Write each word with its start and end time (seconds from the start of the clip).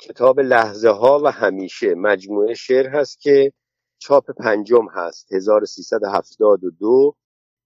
کتاب 0.00 0.40
لحظه 0.40 0.90
ها 0.90 1.20
و 1.24 1.32
همیشه. 1.32 1.94
مجموعه 1.94 2.54
شعر 2.54 2.88
هست 2.88 3.20
که 3.20 3.52
چاپ 3.98 4.30
پنجم 4.30 4.88
هست. 4.88 5.32
1372 5.32 7.16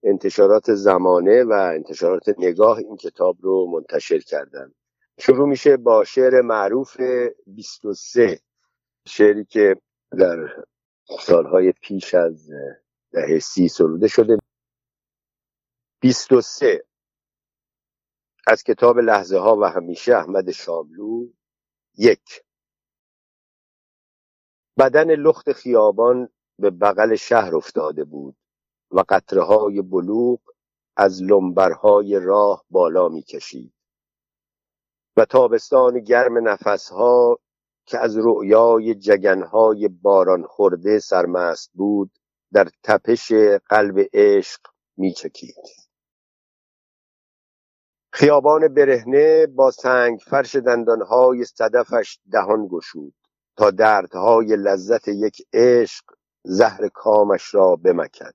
انتشارات 0.03 0.75
زمانه 0.75 1.45
و 1.45 1.53
انتشارات 1.53 2.25
نگاه 2.39 2.79
این 2.79 2.97
کتاب 2.97 3.37
رو 3.41 3.67
منتشر 3.67 4.19
کردن. 4.19 4.73
شروع 5.19 5.49
میشه 5.49 5.77
با 5.77 6.05
شعر 6.05 6.41
معروف 6.41 7.01
23 7.47 8.41
شعری 9.09 9.45
که 9.45 9.77
در 10.19 10.65
سالهای 11.21 11.73
پیش 11.73 12.15
از 12.15 12.51
دهه 13.13 13.39
سی 13.39 13.69
سروده 13.69 14.09
شده. 14.09 14.39
23 16.01 16.85
از 18.47 18.63
کتاب 18.63 18.99
لحظه 18.99 19.39
ها 19.39 19.57
و 19.57 19.65
همیشه 19.65 20.17
احمد 20.17 20.51
شاملو 20.51 21.29
یک. 21.99 22.43
بدن 24.79 25.11
لخت 25.15 25.53
خیابان 25.53 26.29
به 26.59 26.71
بغل 26.71 27.15
شهر 27.15 27.57
افتاده 27.57 28.05
بود 28.05 28.37
و 28.91 29.05
قطره 29.09 29.43
های 29.43 29.83
بلوغ 29.83 30.41
از 30.97 31.23
لنبرهای 31.23 32.21
راه 32.21 32.65
بالا 32.71 33.09
می 33.09 33.23
کشید 33.23 33.75
و 35.17 35.25
تابستان 35.25 36.01
گرم 36.01 36.49
نفسها 36.49 37.39
که 37.87 37.99
از 37.99 38.17
رؤیای 38.19 38.95
جگنهای 38.95 39.89
باران 39.89 40.43
خورده 40.47 40.99
سرمست 40.99 41.71
بود 41.75 42.13
در 42.53 42.69
تپش 42.83 43.33
قلب 43.71 44.07
عشق 44.13 44.61
می 44.97 45.13
چکید 45.13 45.84
خیابان 48.17 48.69
برهنه 48.69 49.47
با 49.47 49.71
سنگ 49.71 50.19
فرش 50.19 50.57
دندانهای 50.57 51.45
صدفش 51.45 52.19
دهان 52.33 52.69
گشود 52.69 53.15
تا 53.57 53.71
دردهای 53.71 54.57
لذت 54.57 55.09
یک 55.09 55.43
عشق 55.53 56.05
زهر 56.45 56.89
کامش 56.89 57.55
را 57.55 57.77
بمکد. 57.77 58.35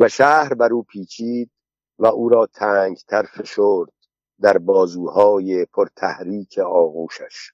و 0.00 0.08
شهر 0.08 0.54
بر 0.54 0.72
او 0.72 0.82
پیچید 0.82 1.50
و 1.98 2.06
او 2.06 2.28
را 2.28 2.46
تنگتر 2.46 3.22
فشرد 3.22 3.92
در 4.40 4.58
بازوهای 4.58 5.64
پرتحریک 5.64 6.58
آغوشش. 6.58 7.50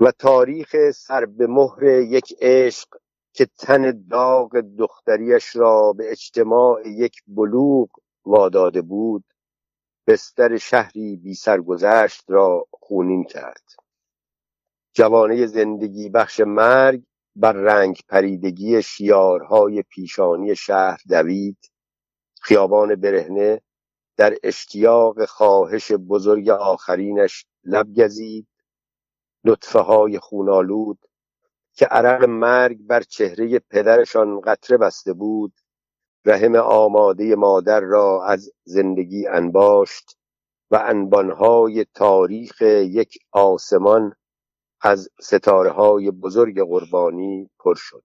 و 0.00 0.10
تاریخ 0.10 0.90
سر 0.90 1.24
به 1.24 1.46
مهر 1.46 1.84
یک 1.84 2.34
عشق 2.40 2.88
که 3.32 3.46
تن 3.58 4.06
داغ 4.10 4.60
دختریش 4.78 5.56
را 5.56 5.92
به 5.92 6.10
اجتماع 6.10 6.88
یک 6.88 7.16
بلوغ 7.26 7.88
واداده 8.24 8.82
بود 8.82 9.24
بستر 10.06 10.56
شهری 10.56 11.16
بی 11.16 11.34
سرگذشت 11.34 12.24
را 12.28 12.66
خونین 12.70 13.24
کرد. 13.24 13.62
جوانه 14.94 15.46
زندگی 15.46 16.08
بخش 16.08 16.40
مرگ 16.40 17.02
بر 17.36 17.52
رنگ 17.52 18.00
پریدگی 18.08 18.82
شیارهای 18.82 19.82
پیشانی 19.82 20.56
شهر 20.56 21.00
دوید. 21.08 21.58
خیابان 22.40 22.94
برهنه 22.94 23.60
در 24.16 24.36
اشتیاق 24.42 25.24
خواهش 25.24 25.92
بزرگ 25.92 26.48
آخرینش 26.48 27.46
لب 27.64 27.94
گزید. 28.00 28.48
لطفه 29.44 29.78
های 29.78 30.18
خونالود 30.18 30.98
که 31.72 31.86
عرق 31.86 32.24
مرگ 32.24 32.78
بر 32.80 33.02
چهره 33.02 33.58
پدرشان 33.58 34.40
قطره 34.40 34.76
بسته 34.76 35.12
بود. 35.12 35.52
رحم 36.26 36.56
آماده 36.56 37.36
مادر 37.36 37.80
را 37.80 38.24
از 38.24 38.50
زندگی 38.64 39.26
انباشت 39.26 40.18
و 40.70 40.76
انبانهای 40.84 41.86
تاریخ 41.94 42.62
یک 42.62 43.18
آسمان 43.32 44.12
از 44.80 45.08
ستاره 45.20 46.10
بزرگ 46.10 46.60
قربانی 46.60 47.50
پر 47.58 47.74
شد. 47.74 48.04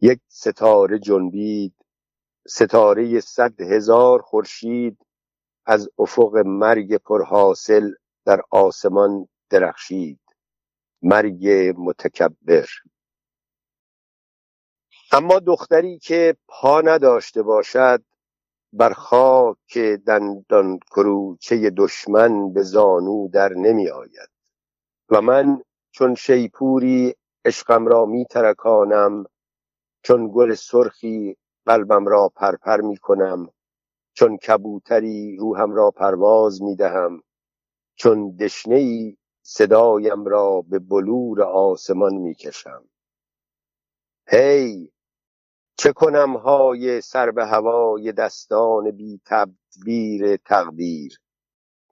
یک 0.00 0.20
ستاره 0.28 0.98
جنبید 0.98 1.74
ستاره 2.48 3.20
صد 3.20 3.60
هزار 3.60 4.22
خورشید 4.22 4.98
از 5.66 5.90
افق 5.98 6.36
مرگ 6.46 6.96
پرحاصل 6.96 7.90
در 8.24 8.42
آسمان 8.50 9.28
درخشید. 9.50 10.20
مرگ 11.02 11.48
متکبر. 11.78 12.66
اما 15.12 15.38
دختری 15.38 15.98
که 15.98 16.36
پا 16.48 16.80
نداشته 16.80 17.42
باشد 17.42 18.02
بر 18.72 18.92
خاک 18.92 19.78
دندان 20.06 20.78
کروچه 20.90 21.70
دشمن 21.70 22.52
به 22.52 22.62
زانو 22.62 23.28
در 23.28 23.52
نمی 23.52 23.88
آید. 23.88 24.28
و 25.10 25.20
من 25.20 25.62
چون 25.90 26.14
شیپوری 26.14 27.14
عشقم 27.44 27.86
را 27.86 28.04
می 28.06 28.24
ترکانم 28.24 29.24
چون 30.02 30.30
گل 30.34 30.54
سرخی 30.54 31.36
قلبم 31.66 32.06
را 32.06 32.32
پرپر 32.36 32.80
می 32.80 32.96
کنم 32.96 33.50
چون 34.12 34.36
کبوتری 34.36 35.36
روحم 35.36 35.74
را 35.74 35.90
پرواز 35.90 36.62
می 36.62 36.76
دهم 36.76 37.22
چون 37.94 38.36
دشنه 38.36 39.16
صدایم 39.42 40.24
را 40.24 40.62
به 40.68 40.78
بلور 40.78 41.42
آسمان 41.42 42.14
می 42.14 42.34
کشم. 42.34 42.84
هی! 44.26 44.92
چه 45.80 45.92
کنم 45.92 46.36
های 46.36 47.00
سر 47.00 47.30
به 47.30 47.46
هوای 47.46 48.12
دستان 48.12 48.90
بی 48.90 49.20
تدبیر 49.24 50.36
تقدیر؟ 50.36 51.18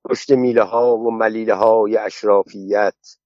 پشت 0.04 0.32
میله 0.32 0.62
ها 0.62 0.96
و 0.96 1.10
ملیله 1.10 1.54
های 1.54 1.96
اشرافیت 1.96 3.16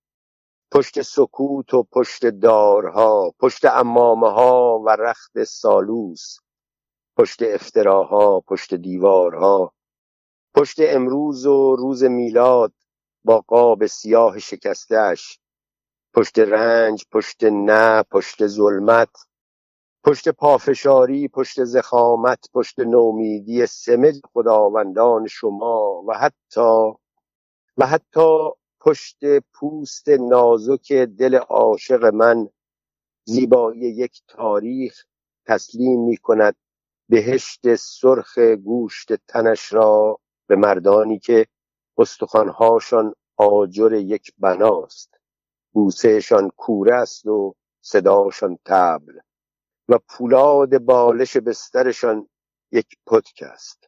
پشت 0.72 1.02
سکوت 1.02 1.74
و 1.74 1.82
پشت 1.82 2.26
دارها 2.26 3.34
پشت 3.38 3.64
امامه 3.64 4.30
ها 4.30 4.78
و 4.78 4.90
رخت 4.90 5.44
سالوس 5.44 6.36
پشت 7.16 7.42
افتراها 7.42 8.40
پشت 8.40 8.74
دیوارها 8.74 9.72
پشت 10.54 10.76
امروز 10.78 11.46
و 11.46 11.76
روز 11.76 12.04
میلاد 12.04 12.72
با 13.24 13.40
قاب 13.40 13.86
سیاه 13.86 14.38
شکستش 14.38 15.38
پشت 16.14 16.38
رنج 16.38 17.04
پشت 17.12 17.44
نه 17.44 18.02
پشت 18.02 18.46
ظلمت 18.46 19.29
پشت 20.04 20.28
پافشاری 20.28 21.28
پشت 21.28 21.64
زخامت 21.64 22.50
پشت 22.54 22.80
نومیدی 22.80 23.66
سمج 23.66 24.20
خداوندان 24.32 25.26
شما 25.26 26.02
و 26.06 26.18
حتی 26.18 26.92
و 27.76 27.86
حتی 27.86 28.48
پشت 28.80 29.18
پوست 29.52 30.08
نازک 30.08 30.92
دل 30.92 31.34
عاشق 31.34 32.04
من 32.04 32.48
زیبایی 33.24 33.80
یک 33.80 34.22
تاریخ 34.28 35.04
تسلیم 35.46 36.00
می 36.00 36.16
کند 36.16 36.56
بهشت 37.08 37.74
سرخ 37.74 38.38
گوشت 38.38 39.14
تنش 39.14 39.72
را 39.72 40.18
به 40.46 40.56
مردانی 40.56 41.18
که 41.18 41.46
استخوانهاشان 41.98 43.14
آجر 43.36 43.92
یک 43.92 44.32
بناست. 44.38 45.14
بوسهشان 45.72 46.50
کوره 46.56 46.94
است 46.94 47.26
و 47.26 47.54
صداشان 47.80 48.58
تبل 48.64 49.18
و 49.90 49.98
پولاد 50.08 50.78
بالش 50.78 51.36
بسترشان 51.36 52.28
یک 52.72 52.86
پتک 53.06 53.42
است. 53.42 53.86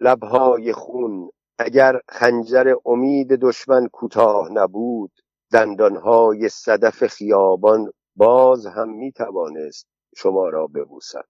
لبهای 0.00 0.72
خون 0.72 1.30
اگر 1.58 2.00
خنجر 2.08 2.74
امید 2.84 3.28
دشمن 3.28 3.88
کوتاه 3.88 4.48
نبود 4.52 5.12
دندانهای 5.52 6.48
صدف 6.48 7.06
خیابان 7.06 7.92
باز 8.16 8.66
هم 8.66 8.88
می 8.88 9.12
توانست 9.12 9.86
شما 10.16 10.48
را 10.48 10.66
ببوسد. 10.66 11.28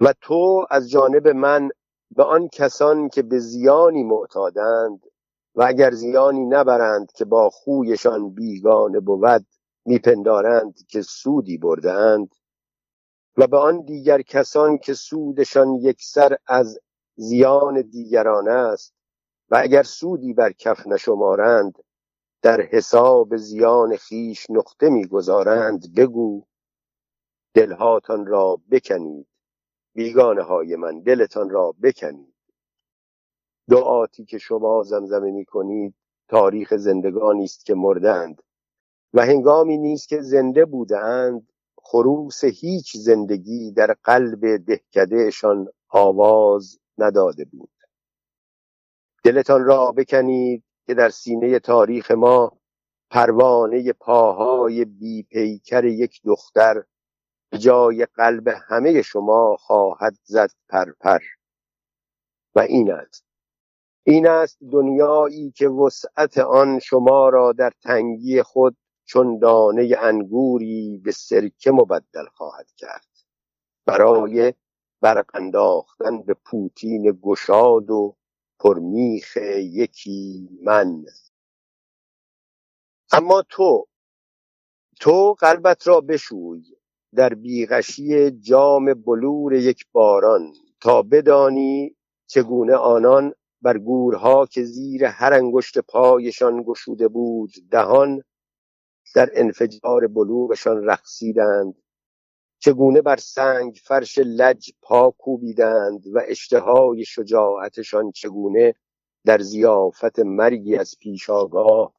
و 0.00 0.12
تو 0.20 0.66
از 0.70 0.90
جانب 0.90 1.28
من 1.28 1.68
به 2.10 2.24
آن 2.24 2.48
کسان 2.48 3.08
که 3.08 3.22
به 3.22 3.38
زیانی 3.38 4.02
معتادند 4.02 5.06
و 5.54 5.62
اگر 5.62 5.90
زیانی 5.90 6.46
نبرند 6.46 7.12
که 7.12 7.24
با 7.24 7.50
خویشان 7.50 8.34
بیگانه 8.34 9.00
بود 9.00 9.46
میپندارند 9.86 10.86
که 10.88 11.02
سودی 11.02 11.58
بردهاند 11.58 12.34
و 13.36 13.46
به 13.46 13.56
آن 13.58 13.84
دیگر 13.84 14.22
کسان 14.22 14.78
که 14.78 14.94
سودشان 14.94 15.74
یکسر 15.74 16.36
از 16.46 16.78
زیان 17.16 17.82
دیگران 17.82 18.48
است 18.48 18.94
و 19.50 19.56
اگر 19.62 19.82
سودی 19.82 20.32
بر 20.32 20.52
کف 20.52 20.86
نشمارند 20.86 21.78
در 22.42 22.60
حساب 22.60 23.36
زیان 23.36 23.96
خیش 23.96 24.50
نقطه 24.50 24.88
می‌گذارند 24.88 25.94
بگو 25.94 26.44
دلهاتان 27.54 28.26
را 28.26 28.60
بکنید 28.70 29.26
بیگانه 29.94 30.42
های 30.42 30.76
من 30.76 31.00
دلتان 31.00 31.50
را 31.50 31.74
بکنید. 31.82 32.34
دعاتی 33.70 34.24
که 34.24 34.38
شما 34.38 34.82
زمزمه 34.82 35.30
می 35.30 35.44
کنید 35.44 35.94
تاریخ 36.28 36.76
زندگانی 36.76 37.44
است 37.44 37.66
که 37.66 37.74
مردند 37.74 38.42
و 39.14 39.26
هنگامی 39.26 39.78
نیست 39.78 40.08
که 40.08 40.20
زنده 40.20 40.64
بودند 40.64 41.48
خروس 41.76 42.44
هیچ 42.44 42.96
زندگی 42.96 43.72
در 43.72 43.96
قلب 44.04 44.56
دهکدهشان 44.56 45.68
آواز 45.88 46.78
نداده 46.98 47.44
بود. 47.44 47.70
دلتان 49.24 49.64
را 49.64 49.92
بکنید 49.92 50.64
که 50.86 50.94
در 50.94 51.08
سینه 51.08 51.58
تاریخ 51.58 52.10
ما 52.10 52.52
پروانه 53.10 53.92
پاهای 53.92 54.84
بی 54.84 55.22
پیکر 55.22 55.84
یک 55.84 56.20
دختر 56.24 56.84
به 57.50 57.58
جای 57.58 58.06
قلب 58.14 58.48
همه 58.48 59.02
شما 59.02 59.56
خواهد 59.56 60.14
زد 60.24 60.50
پرپر. 60.68 61.20
و 62.54 62.60
این 62.60 62.92
است. 62.92 63.24
این 64.04 64.26
است 64.26 64.58
دنیایی 64.72 65.50
که 65.50 65.68
وسعت 65.68 66.38
آن 66.38 66.78
شما 66.78 67.28
را 67.28 67.52
در 67.52 67.72
تنگی 67.82 68.42
خود 68.42 68.76
چون 69.04 69.38
دانه 69.38 69.96
انگوری 69.98 71.00
به 71.04 71.12
سرکه 71.12 71.70
مبدل 71.70 72.26
خواهد 72.34 72.72
کرد. 72.76 73.06
برای 73.86 74.54
برق 75.00 75.30
انداختن 75.34 76.22
به 76.22 76.34
پوتین 76.34 77.18
گشاد 77.22 77.90
و 77.90 78.16
پرمیخ 78.60 79.36
یکی 79.56 80.48
من. 80.62 81.04
اما 83.12 83.42
تو 83.48 83.86
تو 85.00 85.34
قلبت 85.40 85.88
را 85.88 86.00
بشوی 86.00 86.64
در 87.14 87.34
بیغشی 87.34 88.30
جام 88.30 88.94
بلور 88.94 89.52
یک 89.54 89.86
باران 89.92 90.52
تا 90.80 91.02
بدانی 91.02 91.96
چگونه 92.26 92.74
آنان 92.76 93.32
بر 93.62 93.78
گورها 93.78 94.46
که 94.46 94.64
زیر 94.64 95.04
هر 95.04 95.32
انگشت 95.34 95.78
پایشان 95.78 96.62
گشوده 96.62 97.08
بود 97.08 97.52
دهان 97.70 98.22
در 99.14 99.30
انفجار 99.34 100.06
بلوغشان 100.06 100.84
رقصیدند. 100.84 101.74
چگونه 102.58 103.02
بر 103.02 103.16
سنگ 103.16 103.80
فرش 103.84 104.18
لج 104.18 104.70
پا 104.82 105.10
کوبیدند 105.10 106.06
و 106.06 106.20
اشتهای 106.26 107.04
شجاعتشان 107.04 108.10
چگونه 108.10 108.74
در 109.24 109.38
زیافت 109.38 110.18
مرگی 110.18 110.76
از 110.76 110.94
پیشاگاه 111.00 111.94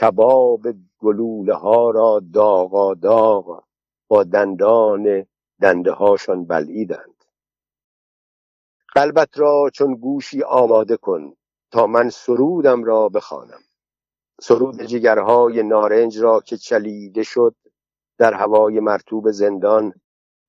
کباب 0.00 0.62
گلوله 0.98 1.54
ها 1.54 1.90
را 1.90 2.22
داغا 2.32 2.94
داغ 2.94 3.64
با 4.08 4.24
دندان 4.24 5.26
دنده 5.60 5.92
هاشان 5.92 6.44
بلعیدند. 6.44 7.24
قلبت 8.94 9.38
را 9.38 9.70
چون 9.74 9.94
گوشی 9.94 10.42
آماده 10.42 10.96
کن 10.96 11.34
تا 11.70 11.86
من 11.86 12.10
سرودم 12.10 12.84
را 12.84 13.08
بخوانم. 13.08 13.60
سرود 14.40 14.82
جگرهای 14.82 15.62
نارنج 15.62 16.18
را 16.18 16.40
که 16.40 16.56
چلیده 16.56 17.22
شد 17.22 17.54
در 18.18 18.34
هوای 18.34 18.80
مرتوب 18.80 19.30
زندان 19.30 19.92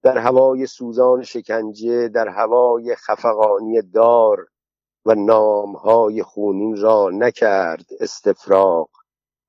در 0.04 0.18
هوای 0.18 0.66
سوزان 0.66 1.24
شکنجه 1.24 2.08
در 2.08 2.28
هوای 2.28 2.96
خفقانی 2.96 3.82
دار 3.82 4.48
و 5.06 5.16
نامهای 5.16 6.24
خونین 6.24 6.82
را 6.82 7.10
نکرد 7.14 7.86
استفراغ 8.00 8.90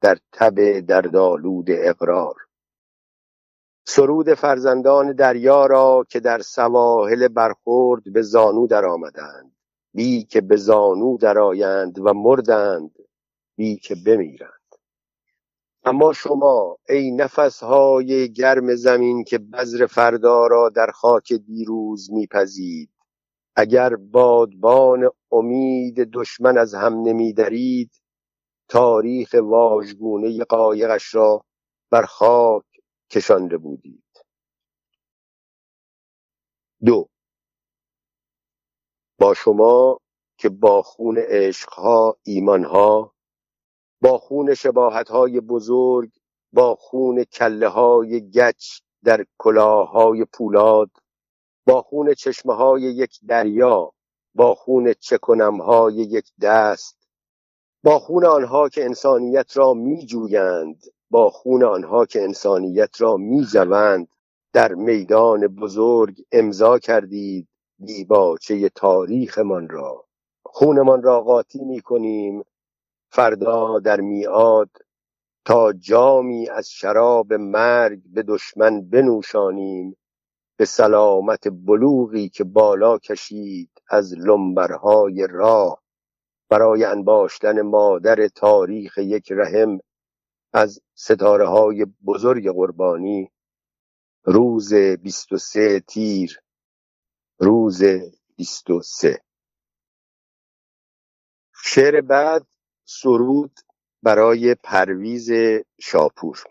در 0.01 0.19
تب 0.33 0.81
دردآلود 0.81 1.67
اقرار. 1.71 2.35
سرود 3.87 4.35
فرزندان 4.35 5.13
دریا 5.13 5.67
را 5.67 6.07
که 6.09 6.21
در 6.21 6.41
سواحل 6.41 7.29
برخورد 7.29 8.13
به 8.13 8.23
زانو 8.23 8.67
درآمدند 8.67 9.57
بی 9.95 10.25
که 10.25 10.41
به 10.41 10.57
زانو 10.57 11.17
درآیند 11.17 11.99
و 11.99 12.15
مردند 12.15 13.00
بی 13.56 13.76
که 13.76 13.94
بمیرند. 13.94 14.50
اما 15.85 16.12
شما 16.12 16.76
ای 16.88 17.11
نفسهای 17.11 18.32
گرم 18.32 18.75
زمین 18.75 19.25
که 19.25 19.38
بذر 19.38 19.87
فردا 19.87 20.47
را 20.47 20.69
در 20.69 20.91
خاک 20.91 21.32
دیروز 21.32 22.12
میپزید 22.12 22.91
اگر 23.56 23.97
بادبان 23.97 25.11
امید 25.32 26.00
دشمن 26.00 26.58
از 26.58 26.75
هم 26.75 26.94
نمیدرید 27.02 27.91
تاریخ 28.69 29.35
واژگونه 29.43 30.44
قایقش 30.44 31.14
را 31.14 31.44
بر 31.91 32.03
خاک 32.03 32.64
کشانده 33.11 33.58
بودید. 33.58 34.05
دو 36.85 37.08
با 39.19 39.35
شما 39.35 40.00
که 40.38 40.49
با 40.49 40.82
خون 40.82 41.19
عشقها 41.19 42.19
ایمانها 42.23 43.14
با 44.02 44.19
خون 44.19 44.55
شباهتهای 44.55 45.41
بزرگ 45.41 46.11
با 46.52 46.75
خون 46.75 47.25
کله 47.25 47.69
های 47.69 48.31
گچ 48.31 48.81
در 49.05 49.26
کلاهای 49.38 50.25
پولاد 50.25 50.91
با 51.67 51.82
خون 51.82 52.14
چشمه 52.14 52.55
های 52.55 52.82
یک 52.82 53.19
دریا 53.29 53.93
با 54.35 54.55
خون 54.55 54.94
چکنم 55.00 55.61
های 55.61 55.94
یک 55.94 56.32
دست 56.41 56.97
با 57.82 57.99
خون 57.99 58.25
آنها 58.25 58.69
که 58.69 58.85
انسانیت 58.85 59.56
را 59.56 59.75
می 59.75 60.06
جویند 60.06 60.82
با 61.11 61.31
خون 61.31 61.64
آنها 61.64 62.06
که 62.06 62.23
انسانیت 62.23 63.00
را 63.00 63.17
می 63.17 63.44
جوند 63.44 64.08
در 64.53 64.75
میدان 64.75 65.46
بزرگ 65.46 66.17
امضا 66.32 66.79
کردید 66.79 67.49
دیباچه 67.85 68.69
تاریخمان 68.69 69.69
را. 69.69 70.05
خونمان 70.44 71.03
را 71.03 71.20
قاطی 71.20 71.64
می 71.64 71.81
کنیم 71.81 72.44
فردا 73.12 73.79
در 73.79 74.01
میاد 74.01 74.71
تا 75.45 75.73
جامی 75.73 76.49
از 76.49 76.71
شراب 76.71 77.33
مرگ 77.33 78.03
به 78.07 78.23
دشمن 78.23 78.91
بنوشانیم 78.91 79.97
به 80.57 80.65
سلامت 80.65 81.49
بلوغی 81.49 82.29
که 82.29 82.45
بالا 82.45 82.99
کشید 82.99 83.71
از 83.89 84.15
لنبرهای 84.19 85.27
راه. 85.31 85.83
برای 86.49 86.85
انباشتن 86.85 87.61
مادر 87.61 88.29
تاریخ 88.29 88.99
یک 88.99 89.33
رحم 89.33 89.79
از 90.53 90.81
ستاره 90.95 91.49
های 91.49 91.87
بزرگ 92.06 92.51
قربانی. 92.51 93.31
روز 94.25 94.75
23 94.75 95.81
تیر 95.81 96.41
روز 97.39 97.83
23 98.37 99.23
شعر 101.55 102.01
بعد 102.01 102.47
سرود 102.93 103.61
برای 104.03 104.55
پرویز 104.55 105.31
شاپور. 105.81 106.45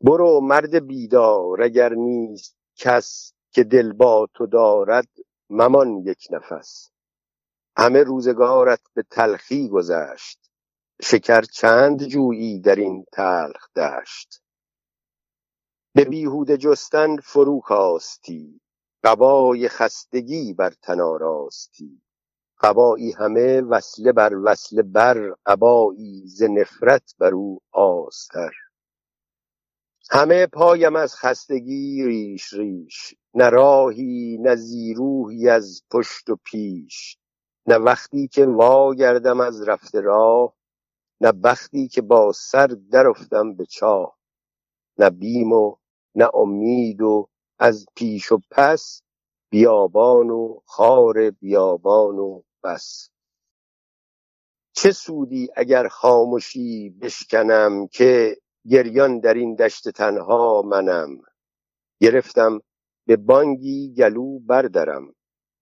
برو 0.00 0.40
مرد 0.40 0.86
بیدار 0.86 1.62
اگر 1.62 1.94
نیست 1.94 2.56
کس 2.76 3.32
که 3.50 3.64
دل 3.64 3.92
با 3.92 4.28
تو 4.34 4.46
دارد 4.46 5.08
ممان 5.50 5.96
یک 5.96 6.28
نفس. 6.30 6.90
همه 7.76 8.02
روزگارت 8.02 8.80
به 8.94 9.02
تلخی 9.02 9.68
گذشت 9.68 10.50
شکر 11.02 11.42
چند 11.42 12.04
جویی 12.04 12.60
در 12.60 12.76
این 12.76 13.04
تلخ 13.12 13.72
دشت. 13.76 14.42
به 15.94 16.04
بیهوده 16.04 16.56
جستن 16.56 17.16
فرو 17.16 17.60
کاستی 17.60 18.60
قبای 19.04 19.68
خستگی 19.68 20.54
بر 20.54 20.70
تن 20.70 21.00
آراستی. 21.00 22.02
قبایی 22.60 23.12
همه 23.12 23.60
وصله 23.60 24.12
بر 24.12 24.34
وصله 24.44 24.82
بر 24.82 25.34
قبایی 25.46 26.22
ز 26.26 26.42
نفرت 26.42 27.14
بر 27.18 27.34
او 27.34 27.58
آستر. 27.72 28.50
همه 30.10 30.46
پایم 30.46 30.96
از 30.96 31.16
خستگی 31.16 32.04
ریش 32.04 32.52
ریش 32.52 33.14
نه 33.34 33.50
راهی 33.50 34.38
نه 34.40 34.56
زیروهی 34.56 35.48
از 35.48 35.82
پشت 35.90 36.30
و 36.30 36.36
پیش. 36.44 37.18
نه 37.66 37.76
وقتی 37.76 38.28
که 38.28 38.46
واگردم 38.46 39.40
از 39.40 39.68
رفته 39.68 40.00
راه 40.00 40.54
نه 41.20 41.32
بختی 41.32 41.88
که 41.88 42.02
با 42.02 42.32
سر 42.32 42.66
درافتم 42.66 43.54
به 43.54 43.66
چاه. 43.66 44.18
نه 44.98 45.10
بیم 45.10 45.52
و 45.52 45.76
نه 46.14 46.28
امید 46.34 47.02
و 47.02 47.28
از 47.58 47.86
پیش 47.96 48.32
و 48.32 48.40
پس 48.50 49.02
بیابان 49.56 50.30
و 50.30 50.60
خار 50.64 51.30
بیابان 51.30 52.18
و 52.18 52.42
بس. 52.64 53.10
چه 54.72 54.92
سودی 54.92 55.48
اگر 55.56 55.88
خاموشی 55.88 56.90
بشکنم 56.90 57.86
که 57.86 58.36
گریان 58.70 59.20
در 59.20 59.34
این 59.34 59.54
دشت 59.54 59.88
تنها 59.88 60.62
منم؟ 60.62 61.18
گرفتم 62.00 62.60
به 63.06 63.16
بانگی 63.16 63.94
گلو 63.94 64.38
بردرم 64.38 65.14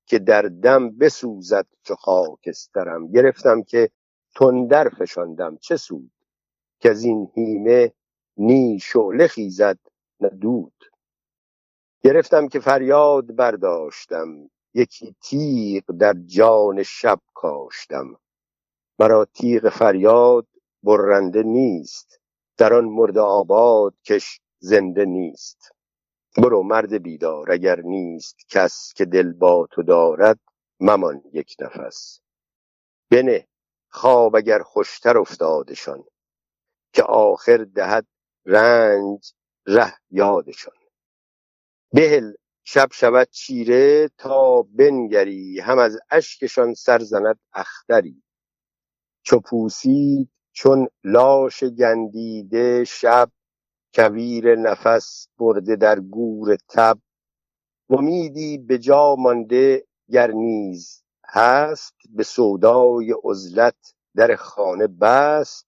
که 0.07 0.19
در 0.19 0.43
دم 0.43 0.99
بسوزد 0.99 1.67
چو 1.83 1.95
خاکسترم. 1.95 3.11
گرفتم 3.11 3.63
که 3.63 3.91
تندر 4.37 4.89
فشاندم. 4.89 5.57
چه 5.57 5.77
سود 5.77 6.13
که 6.81 6.91
از 6.91 7.05
این 7.05 7.31
هیمه 7.35 7.93
نی 8.37 8.79
شعله 8.83 9.27
خیزد 9.27 9.79
نه 10.21 10.29
دود. 10.29 10.94
گرفتم 12.05 12.49
که 12.49 12.61
فریاد 12.61 13.37
برداشتم. 13.37 14.51
یکی 14.75 15.17
تیغ 15.23 15.85
در 16.01 16.15
جان 16.27 16.83
شب 16.83 17.21
کاشتم. 17.35 18.17
مرا 18.99 19.25
تیغ 19.25 19.69
فریاد 19.69 20.47
برنده 20.83 21.43
نیست. 21.43 22.21
در 22.57 22.75
آن 22.75 22.85
مرد 22.85 23.19
آباد 23.19 23.95
کش 24.05 24.41
زنده 24.59 25.05
نیست. 25.05 25.73
برو 26.37 26.63
مرد 26.63 27.03
بیدار 27.03 27.53
اگر 27.53 27.81
نیست 27.81 28.37
کس 28.49 28.93
که 28.97 29.05
دل 29.05 29.33
با 29.33 29.69
تو 29.71 29.83
دارد 29.83 30.39
ممان 30.81 31.23
یک 31.33 31.57
نفس. 31.61 32.21
بنه 33.11 33.49
خواب 33.91 34.37
اگر 34.37 34.63
خوشتر 34.63 35.19
افتادشان 35.19 36.05
که 36.93 37.03
آخر 37.03 37.57
دهد 37.75 38.07
رنج 38.47 39.33
ره 39.67 39.95
یادشان. 40.11 40.84
بهل 41.95 42.33
شب 42.65 42.89
شود 42.93 43.29
چیره 43.31 44.11
تا 44.19 44.63
بنگری 44.63 45.61
هم 45.61 45.79
از 45.79 45.99
اشکشان 46.11 46.75
سر 46.75 46.99
زند 46.99 47.39
اختری. 47.53 48.23
چو 49.23 49.41
چون 50.53 50.89
لاش 51.05 51.65
گندیده 51.65 52.85
شب 52.85 53.31
کویر 53.95 54.55
نفس 54.55 55.29
برده 55.39 55.77
در 55.77 56.01
گور 56.01 56.57
تب. 56.69 56.99
امیدی 57.91 58.59
به 58.59 58.79
جا 58.79 59.17
مانده 59.19 59.87
گر 60.11 60.31
نیز 60.31 61.05
هست 61.29 61.95
به 62.11 62.23
سودای 62.23 63.15
عزلت 63.25 63.95
در 64.17 64.37
خانه 64.37 64.87
بست. 64.87 65.67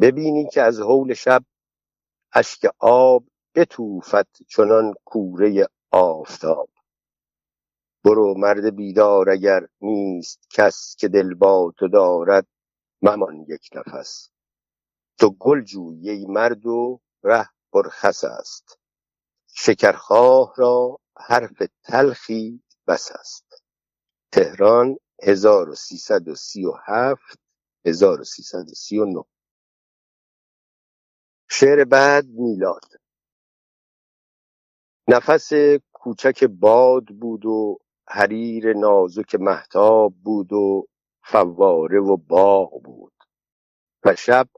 ببینی 0.00 0.48
که 0.48 0.62
از 0.62 0.80
هول 0.80 1.14
شب 1.14 1.44
اشک 2.34 2.66
آب 2.78 3.24
بتوفد 3.56 4.28
چنان 4.48 4.94
کوره 5.06 5.68
آفتاب. 5.92 6.70
برو 8.04 8.34
مرد 8.38 8.76
بیدار 8.76 9.30
اگر 9.30 9.66
نیست 9.80 10.40
کس 10.50 10.96
که 10.98 11.08
دل 11.08 11.34
با 11.34 11.72
تو 11.78 11.88
دارد 11.88 12.46
ممان 13.02 13.46
یک 13.48 13.70
نفس. 13.76 14.30
تو 15.18 15.30
گل 15.30 15.62
جوی 15.62 16.10
ای 16.10 16.26
مرد 16.26 16.66
و 16.66 17.00
ره 17.24 17.48
پرخس 17.72 18.24
است. 18.24 18.78
شکرخواه 19.48 20.54
را 20.56 21.00
حرف 21.18 21.62
تلخی 21.84 22.64
بس 22.88 23.12
است. 23.12 23.64
تهران 24.32 24.96
1337 25.22 27.38
1339 27.86 29.24
شعر 31.50 31.84
بعد 31.84 32.26
میلاد. 32.26 32.97
نفس 35.10 35.52
کوچک 35.92 36.44
باد 36.44 37.04
بود 37.04 37.46
و 37.46 37.78
حریر 38.08 38.72
نازک 38.72 39.34
محتاب 39.34 40.14
بود 40.24 40.52
و 40.52 40.86
فواره 41.24 42.00
و 42.00 42.16
باغ 42.16 42.82
بود 42.82 43.12
و 44.04 44.14
شب 44.14 44.48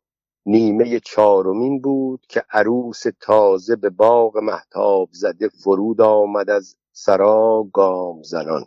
نیمه 0.47 1.01
چهارمین 1.01 1.81
بود 1.81 2.27
که 2.29 2.45
عروس 2.51 3.03
تازه 3.21 3.77
به 3.77 3.91
باغ 3.91 4.39
محتاب 4.39 5.09
زده 5.13 5.49
فرود 5.49 6.01
آمد 6.01 6.51
از 6.51 6.77
سرا 6.93 7.69
گام 7.73 8.23
زنان. 8.23 8.67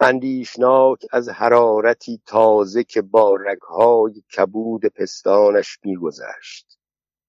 اندیشناک 0.00 1.06
از 1.12 1.28
حرارتی 1.28 2.22
تازه 2.26 2.84
که 2.84 3.02
با 3.02 3.36
رگهای 3.36 4.22
کبود 4.36 4.86
پستانش 4.86 5.78
میگذشت 5.84 6.78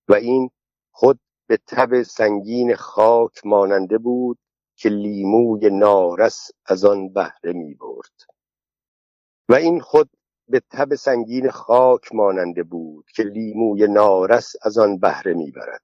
و 0.07 0.13
این 0.13 0.49
خود 0.91 1.19
به 1.47 1.57
تب 1.67 2.03
سنگین 2.03 2.75
خاک 2.75 3.45
ماننده 3.45 3.97
بود 3.97 4.37
که 4.75 4.89
لیموی 4.89 5.69
نارس 5.69 6.51
از 6.65 6.85
آن 6.85 7.13
بهره 7.13 7.53
می 7.53 7.73
برد. 7.73 8.35
و 9.49 9.53
این 9.53 9.79
خود 9.79 10.09
به 10.47 10.61
تب 10.71 10.95
سنگین 10.95 11.49
خاک 11.49 12.15
ماننده 12.15 12.63
بود 12.63 13.05
که 13.15 13.23
لیموی 13.23 13.87
نارس 13.87 14.53
از 14.61 14.77
آن 14.77 14.99
بهره 14.99 15.33
می‌برد 15.33 15.81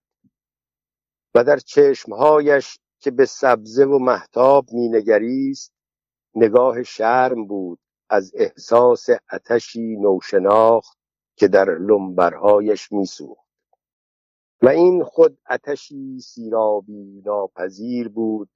و 1.35 1.43
در 1.43 1.57
چشمهایش 1.57 2.79
که 2.99 3.11
به 3.11 3.25
سبزه 3.25 3.85
و 3.85 3.99
محتاب 3.99 4.65
مینگریست 4.73 5.73
نگاه 6.35 6.83
شرم 6.83 7.47
بود 7.47 7.79
از 8.09 8.31
احساس 8.35 9.07
اتشی 9.33 9.97
نوشناخت 9.97 10.97
که 11.35 11.47
در 11.47 11.77
لنبرهایش 11.77 12.91
میسوخت 12.91 13.40
و 14.61 14.69
این 14.69 15.03
خود 15.03 15.37
اتشی 15.49 16.19
سیرابی 16.19 17.21
ناپذیر 17.25 18.09
بود 18.09 18.49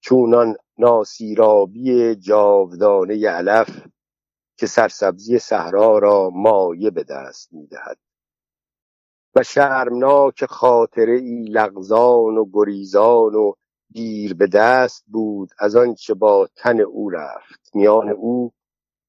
چونان 0.00 0.56
ناسیرابی 0.78 2.14
جاودانه 2.14 3.28
علف 3.28 3.86
که 4.56 4.66
سرسبزی 4.66 5.38
صحرا 5.38 5.98
را 5.98 6.30
مایه 6.34 6.90
به 6.90 7.04
دست 7.04 7.52
می‌دهد. 7.52 7.98
و 9.34 9.42
شرمناک 9.42 10.44
خاطره 10.44 11.18
ای 11.18 11.44
لغزان 11.44 12.38
و 12.38 12.46
گریزان 12.52 13.34
و 13.34 13.52
گیر 13.94 14.34
به 14.34 14.46
دست 14.46 15.04
بود 15.06 15.50
از 15.58 15.76
آنچه 15.76 16.14
با 16.14 16.48
تن 16.56 16.80
او 16.80 17.10
رفت. 17.10 17.70
میان 17.74 18.08
او 18.10 18.52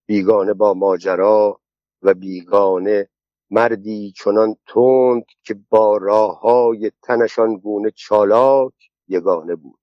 بیگانه 0.08 0.54
با 0.54 0.74
ماجرا 0.74 1.62
و 2.02 2.14
بیگانه 2.14 3.10
مردی 3.50 4.12
چنان 4.12 4.56
تند 4.68 5.26
که 5.44 5.60
با 5.70 5.98
راه 5.98 6.40
های 6.40 6.92
تنشان 7.04 7.58
گونه 7.58 7.92
چالاک 7.92 8.74
یگانه 9.08 9.56
بود. 9.56 9.80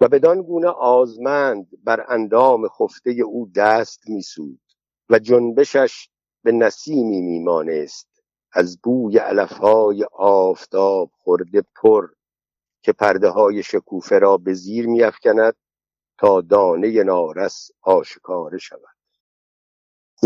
و 0.00 0.08
بدان 0.08 0.42
گونه 0.42 0.68
آزمند 0.68 1.68
بر 1.84 2.04
اندام 2.08 2.68
خفته 2.68 3.10
او 3.10 3.50
دست 3.54 4.08
میسود 4.08 4.60
و 5.10 5.18
جنبشش 5.18 6.08
به 6.42 6.52
نسیمی 6.52 7.20
میمانست 7.20 8.08
از 8.52 8.80
بوی 8.82 9.18
علفهای 9.18 10.04
آفتاب 10.12 11.10
خورده 11.12 11.62
پر 11.82 12.08
که 12.82 12.92
پرده 12.92 13.28
های 13.28 13.62
شکوفه 13.62 14.18
را 14.18 14.36
به 14.36 14.54
زیر 14.54 14.86
میافکند 14.86 15.54
تا 16.18 16.40
دانه 16.40 17.02
نارس 17.02 17.70
آشکاره 17.82 18.58
شود. 18.58 18.95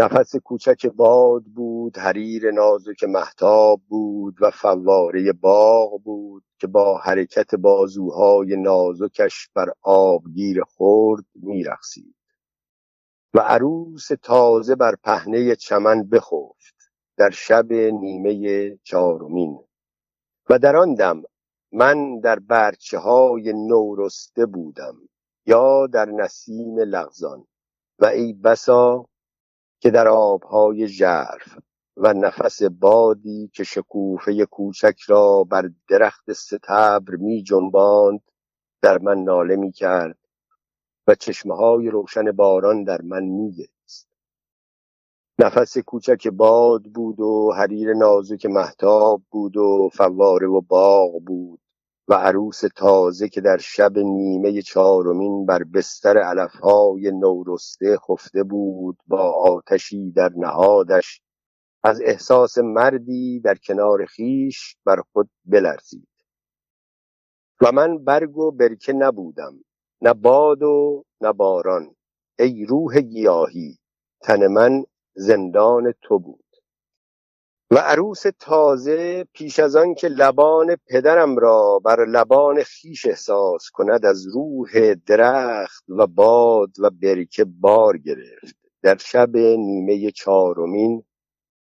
نفس 0.00 0.37
کوچک 0.37 0.87
باد 0.87 1.45
بود 1.45 1.99
حریر 1.99 2.50
نازک 2.50 3.04
محتاب 3.04 3.80
بود 3.88 4.37
و 4.40 4.50
فواره 4.50 5.33
باغ 5.33 6.02
بود 6.02 6.45
که 6.59 6.66
با 6.66 6.99
حرکت 6.99 7.54
بازوهای 7.54 8.57
نازکش 8.57 9.49
بر 9.54 9.73
آبگیر 9.83 10.62
خرد 10.64 11.25
میرقصید. 11.35 12.14
و 13.35 13.40
عروس 13.40 14.09
تازه 14.23 14.75
بر 14.75 14.95
پهنه 15.04 15.57
چمن 15.57 16.09
بخفت 16.09 16.92
در 17.16 17.30
شب 17.30 17.73
نیمه 17.73 18.76
چهارمین. 18.83 19.59
و 20.50 20.59
در 20.59 20.76
آن 20.76 20.95
دم 20.95 21.23
من 21.73 22.21
در 22.21 22.38
برچه 22.38 22.99
های 22.99 23.52
نورسته 23.52 24.47
بودم 24.47 24.97
یا 25.47 25.87
در 25.87 26.07
نسیم 26.07 26.78
لغزان. 26.78 27.47
و 27.99 28.07
ای 28.07 28.33
بسا 28.33 29.10
که 29.81 29.91
در 29.91 30.09
آبهای 30.09 30.89
ژرف 30.89 31.59
و 31.97 32.13
نفس 32.13 32.63
بادی 32.63 33.51
که 33.55 33.65
شکوفه 33.65 34.47
کوچک 34.47 35.01
را 35.07 35.45
بر 35.45 35.71
درخت 35.89 36.33
ستبر 36.33 37.17
می 37.19 37.43
جنباند 37.43 38.21
در 38.83 38.99
من 38.99 39.19
ناله 39.19 39.57
می 39.57 39.73
کرد 39.73 40.19
و 41.07 41.15
چشمهای 41.15 41.91
روشن 41.91 42.33
باران 42.33 42.85
در 42.85 43.03
من 43.03 43.25
می 43.25 43.53
گریست. 43.53 44.09
نفس 45.39 45.79
کوچک 45.79 46.29
باد 46.29 46.83
بود 46.83 47.21
و 47.21 47.53
حریر 47.57 47.95
نازک 47.95 48.47
محتاب 48.47 49.23
بود 49.31 49.57
و 49.57 49.91
فواره 49.93 50.47
و 50.49 50.61
باغ 50.61 51.23
بود. 51.27 51.61
و 52.11 52.14
عروس 52.14 52.61
تازه 52.76 53.29
که 53.29 53.40
در 53.40 53.59
شب 53.59 53.99
نیمه 53.99 54.62
چهارمین 54.62 55.47
بر 55.47 55.64
بستر 55.64 56.19
علفهای 56.19 57.11
نورسته 57.11 57.99
خفته 57.99 58.43
بود 58.43 58.99
با 59.07 59.33
آتشی 59.33 60.12
در 60.12 60.31
نهادش 60.37 61.23
از 61.83 62.00
احساس 62.05 62.59
مردی 62.59 63.40
در 63.40 63.55
کنار 63.55 64.07
خیش 64.07 64.76
بر 64.85 65.02
خود 65.12 65.31
بلرزید. 65.45 66.09
و 67.61 67.73
من 67.73 68.05
برگ 68.05 68.38
و 68.38 68.50
برکه 68.50 68.93
نبودم 68.93 69.64
نه 70.02 70.14
باد 70.14 70.62
و 70.62 71.05
نه 71.21 71.33
باران 71.33 71.97
ای 72.38 72.64
روح 72.64 73.00
گیاهی 73.00 73.79
تن 74.23 74.47
من 74.47 74.85
زندان 75.14 75.95
تو 76.02 76.19
بود. 76.19 76.50
و 77.73 77.77
عروس 77.79 78.23
تازه 78.39 79.25
پیش 79.33 79.59
از 79.59 79.77
آن 79.77 79.95
که 79.95 80.09
لبان 80.09 80.77
پدرم 80.89 81.37
را 81.37 81.79
بر 81.85 82.05
لبان 82.05 82.62
خیش 82.62 83.07
احساس 83.07 83.71
کند 83.73 84.07
از 84.07 84.27
روح 84.27 84.95
درخت 84.95 85.85
و 85.89 86.07
باد 86.07 86.71
و 86.81 86.91
برکه 86.91 87.45
بار 87.45 87.99
گرفت. 87.99 88.57
در 88.83 88.97
شب 88.97 89.37
نیمه 89.37 90.11
چهارمین 90.11 91.05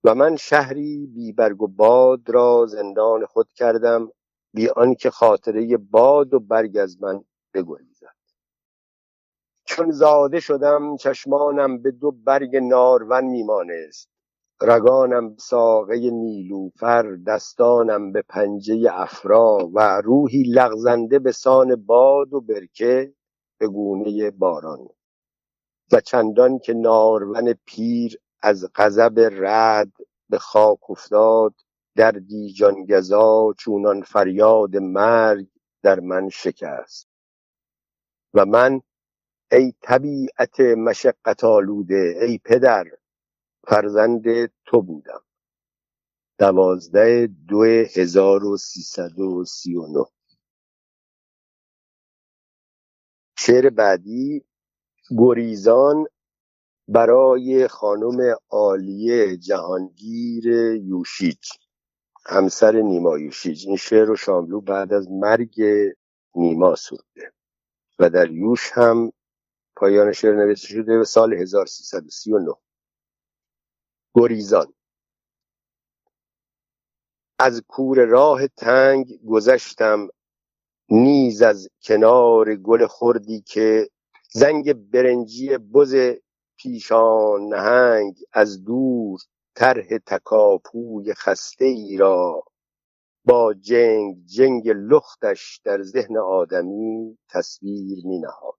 و 0.05 0.15
من 0.15 0.37
شهری 0.37 1.07
بی 1.07 1.33
برگ 1.33 1.63
و 1.63 1.69
باد 1.69 2.31
را 2.31 2.67
زندان 2.67 3.27
خود 3.27 3.53
کردم 3.53 4.13
بی 4.55 4.69
آنکه 4.69 5.11
خاطره 5.11 5.77
باد 5.77 6.35
و 6.35 6.41
برگ 6.41 6.79
از 6.79 7.03
من 7.03 7.25
بگریزد. 7.55 8.17
چون 9.65 9.91
زاده 9.91 10.41
شدم 10.41 10.97
چشمانم 10.97 11.83
به 11.83 11.91
دو 11.91 12.11
برگ 12.13 12.57
نارون 12.57 13.25
میمانست. 13.25 14.10
رگانم 14.63 15.37
ساقه 15.37 16.11
نیلوفر 16.11 17.17
دستانم 17.27 18.13
به 18.13 18.23
پنجه 18.23 18.89
افرا 18.93 19.71
و 19.75 20.01
روحی 20.01 20.43
لغزنده 20.43 21.19
به 21.19 21.33
سان 21.33 21.77
باد 21.77 22.35
و 22.35 22.41
برکه 22.41 23.15
به 23.59 23.69
گونه 23.69 24.31
باران. 24.31 24.89
و 25.93 26.01
چندان 26.01 26.59
که 26.59 26.75
نارون 26.75 27.55
پیر 27.67 28.21
از 28.43 28.71
غضب 28.75 29.21
رد 29.33 29.93
به 30.29 30.39
خاک 30.39 30.91
افتاد 30.91 31.55
دردی 31.97 32.53
جانگزا 32.53 33.53
چونان 33.59 34.03
فریاد 34.03 34.77
مرگ 34.77 35.47
در 35.83 36.01
من 36.01 36.29
شکست. 36.29 37.09
و 38.35 38.47
من 38.47 38.81
ای 39.53 39.75
طبیعت 39.83 40.61
مشقت 40.61 41.45
آلوده 41.45 42.19
ای 42.23 42.39
پدر 42.39 42.85
فرزند 43.71 44.47
تو 44.65 44.83
بودم. 44.83 45.23
دوازده 46.39 47.29
دو 47.49 47.63
هزار 47.97 48.45
و 48.45 48.57
سیصد 48.57 49.19
و 49.19 49.45
سی 49.45 49.75
و 49.75 49.87
نه. 49.87 50.05
شعر 53.39 53.71
بعدی 53.71 54.45
گریزان 55.19 56.07
برای 56.89 57.69
خانم 57.69 58.37
عالیه 58.51 59.37
جهانگیر 59.37 60.47
یوشیج. 60.75 61.49
همسر 62.27 62.73
نیما 62.73 63.19
یوشیج. 63.19 63.67
این 63.67 63.77
شعر 63.77 64.05
رو 64.05 64.17
شاملو 64.17 64.61
بعد 64.61 64.93
از 64.93 65.11
مرگ 65.11 65.63
نیما 66.35 66.75
سروده. 66.75 67.33
و 67.99 68.11
در 68.11 68.31
یوش 68.31 68.71
هم 68.73 69.13
پایان 69.77 70.13
شعر 70.13 70.35
نوشته 70.35 70.69
شده 70.69 70.99
به 70.99 71.05
سال 71.05 71.35
1339 71.35 72.55
گریزان. 74.15 74.75
از 77.39 77.63
کور 77.69 78.05
راه 78.05 78.47
تنگ 78.49 79.21
گذشتم 79.29 80.09
نیز 80.91 81.43
از 81.43 81.69
کنار 81.83 82.57
گل 82.57 82.87
خردی 82.87 83.41
که 83.41 83.89
زنگ 84.33 84.73
برنجی 84.73 85.59
بز 85.59 85.95
پیشان 86.59 87.43
نهنگ 87.43 88.19
از 88.33 88.65
دور 88.65 89.21
طرح 89.55 89.99
تکاپوی 90.07 91.15
خسته 91.15 91.65
ای 91.65 91.97
را 91.97 92.43
با 93.25 93.55
جنگ 93.55 94.27
جنگ 94.27 94.69
لختش 94.69 95.61
در 95.65 95.83
ذهن 95.83 96.19
آدمی 96.19 97.19
تصویر 97.29 98.07
می 98.07 98.19
نهاد 98.19 98.59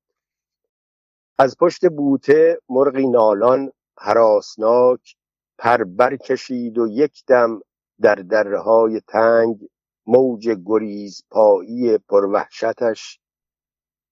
از 1.40 1.58
پشت 1.60 1.90
بوته 1.90 2.60
مرغی 2.70 3.08
نالان 3.08 3.72
حراسناک 3.98 5.16
پر 5.62 5.84
برکشید 5.84 6.78
و 6.78 6.88
یک 6.88 7.24
دم 7.28 7.62
در 8.02 8.16
دره 8.16 8.60
های 8.60 9.02
تنگ 9.08 9.70
موج 10.06 10.50
گریز 10.66 11.24
پایی 11.30 11.98
پروحشتش 11.98 13.20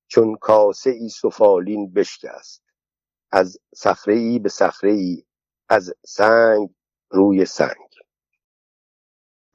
چون 0.08 0.36
کاسه 0.36 0.90
ای 0.90 1.10
سفالین 1.10 1.94
بشکست. 1.94 2.64
از 3.32 3.58
صخره 3.76 4.40
به 4.40 4.50
صخره 4.50 4.98
از 5.70 5.94
سنگ 6.06 6.70
روی 7.10 7.46
سنگ. 7.46 7.90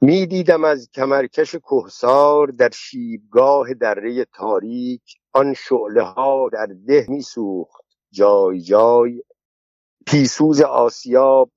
می 0.01 0.25
دیدم 0.27 0.63
از 0.63 0.89
کمرکش 0.93 1.55
کوهسار 1.55 2.47
در 2.47 2.69
شیبگاه 2.69 3.73
دره 3.73 4.25
تاریک 4.25 5.03
آن 5.33 5.53
شعله 5.53 6.03
ها 6.03 6.49
در 6.53 6.67
ده 6.87 7.05
می 7.09 7.21
سوخت 7.21 7.85
جای 8.11 8.61
جای 8.61 9.23
پیسوز 10.07 10.61
آسیاب 10.61 11.51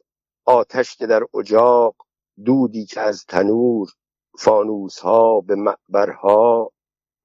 آتش 0.49 0.97
که 0.97 1.07
در 1.07 1.23
اجاق 1.35 1.97
دودی 2.45 2.87
که 2.87 3.01
از 3.01 3.25
تنور 3.27 3.89
فانوس 4.39 4.99
ها 4.99 5.41
به 5.41 5.55
معبرها 5.55 6.73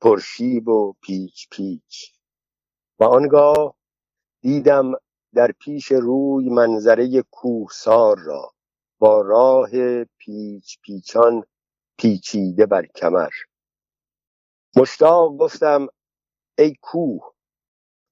پرشیب 0.01 0.68
و 0.68 0.94
پیچ 1.01 1.50
پیچ. 1.51 2.13
و 3.00 3.03
آنگاه 3.03 3.75
دیدم 4.42 4.92
در 5.34 5.51
پیش 5.51 5.92
روی 5.92 6.50
منظره 6.50 7.22
کوهسار 7.22 8.20
را 8.20 8.53
با 9.00 9.22
راه 9.22 10.03
پیچ 10.03 10.80
پیچان 10.82 11.44
پیچیده 11.98 12.65
بر 12.65 12.86
کمر. 12.86 13.32
مشتاق 14.78 15.38
گفتم 15.38 15.88
ای 16.58 16.76
کوه 16.82 17.34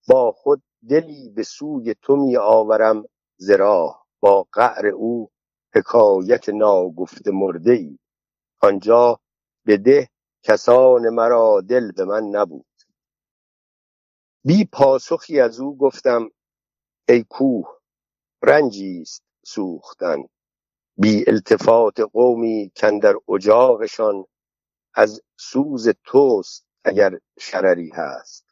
با 0.08 0.32
خود 0.32 0.64
دلی 0.90 1.30
به 1.30 1.44
سوی 1.44 1.96
تو 2.02 2.16
می 2.16 2.38
آورم 2.38 3.06
زراح 3.38 4.01
با 4.22 4.48
قعر 4.54 4.88
او 4.88 5.30
حکایت 5.76 6.50
ناگفته 6.50 7.32
مرده 7.32 7.72
ای 7.72 8.00
آنجا 8.62 9.20
ده 9.68 10.10
کسان 10.44 11.10
مرا 11.10 11.62
دل 11.70 11.92
به 11.92 12.06
من 12.06 12.24
نبود. 12.24 12.66
بی 14.46 14.66
پاسخی 14.66 15.40
از 15.40 15.60
او 15.60 15.78
گفتم 15.78 16.30
ای 17.10 17.26
کوه 17.30 17.68
رنجی 18.44 19.02
است 19.02 19.24
سوختن. 19.46 20.24
بی 20.98 21.26
التفات 21.28 22.00
قومی 22.00 22.72
در 23.02 23.16
اجاقشان 23.30 24.26
از 24.94 25.22
سوز 25.40 25.90
توست 26.06 26.66
اگر 26.86 27.20
شرری 27.40 27.90
هست. 27.90 28.46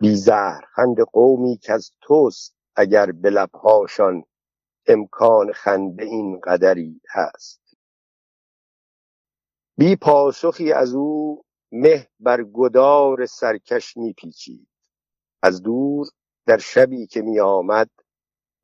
بی 0.00 0.16
زهرخند 0.16 0.96
قومی 1.12 1.56
که 1.58 1.72
از 1.72 1.90
توست 2.00 2.56
اگر 2.76 3.12
به 3.12 3.30
لبهاشان 3.30 4.24
امکان 4.86 5.52
خنده 5.52 6.04
این 6.04 6.40
قدری 6.40 7.00
هست. 7.10 7.62
بی 9.78 9.96
پاسخی 9.96 10.72
از 10.72 10.94
او 10.94 11.42
مه 11.72 12.08
بر 12.20 12.42
گدار 12.42 13.26
سرکش 13.26 13.96
میپیچید 13.96 14.68
از 15.42 15.62
دور 15.62 16.06
در 16.46 16.58
شبی 16.58 17.06
که 17.06 17.22
می 17.22 17.40
آمد 17.40 17.90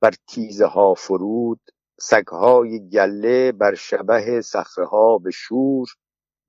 بر 0.01 0.13
تیزه 0.29 0.67
ها 0.67 0.95
فرود 0.95 1.61
سگهای 2.01 2.89
گله 2.89 3.53
بر 3.53 3.75
شبه 3.75 4.41
صخره 4.41 4.87
ها 4.87 5.19
به 5.19 5.31
شور 5.31 5.89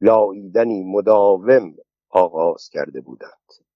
لاییدنی 0.01 0.84
مداوم 0.84 1.75
آغاز 2.10 2.69
کرده 2.69 3.01
بودند. 3.01 3.68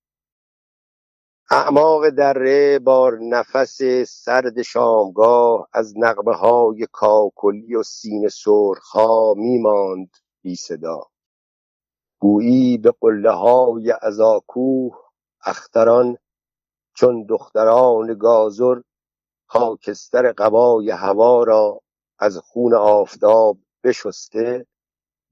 اعماق 1.56 2.10
دره 2.10 2.80
بار 2.80 3.20
نفس 3.22 3.82
سرد 4.08 4.62
شامگاه 4.62 5.68
از 5.74 5.94
نغمه 5.98 6.36
های 6.36 6.88
کاکلی 6.92 7.76
و 7.76 7.84
سینه 7.84 8.30
سرخها 8.30 9.34
می 9.38 9.58
ماند 9.58 10.18
بی 10.42 10.56
صدا. 10.56 11.02
گویی 12.20 12.78
به 12.78 12.94
قله 13.02 13.32
های 13.32 13.92
عزاکوه 13.92 14.98
اختران 15.46 16.18
چون 16.96 17.26
دختران 17.26 18.18
گازر 18.18 18.82
خاکستر 19.46 20.32
قبای 20.32 20.89
هوا 20.89 21.44
را 21.44 21.82
از 22.20 22.38
خون 22.38 22.74
آفتاب 22.74 23.58
بشسته 23.84 24.66